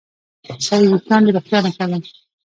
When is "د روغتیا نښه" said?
1.25-1.85